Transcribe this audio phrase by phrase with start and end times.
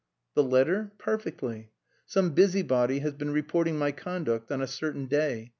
[0.33, 0.93] "The letter?
[0.97, 1.69] Perfectly.
[2.07, 5.49] Some busybody has been reporting my conduct on a certain day.